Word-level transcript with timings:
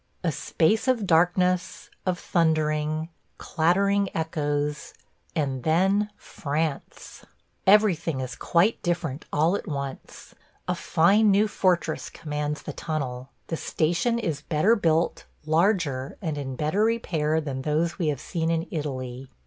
A 0.23 0.31
space 0.31 0.87
of 0.87 1.05
darkness, 1.05 1.91
of 2.07 2.17
thundering, 2.17 3.09
clattering 3.37 4.09
echoes– 4.15 4.95
and 5.35 5.61
then 5.61 6.09
France!... 6.17 7.23
Everything 7.67 8.19
is 8.19 8.35
quite 8.35 8.81
different 8.81 9.25
all 9.31 9.55
at 9.55 9.67
once. 9.67 10.33
A 10.67 10.73
fine 10.73 11.29
new 11.29 11.47
fortress 11.47 12.09
commands 12.09 12.63
the 12.63 12.73
tunnel; 12.73 13.29
the 13.45 13.57
station 13.57 14.17
is 14.17 14.41
better 14.41 14.75
built, 14.75 15.25
larger, 15.45 16.17
and 16.19 16.35
in 16.35 16.55
better 16.55 16.83
repair 16.83 17.39
than 17.39 17.61
those 17.61 17.99
we 17.99 18.07
have 18.07 18.19
seen 18.19 18.49
in 18.49 18.65
Italy. 18.71 19.29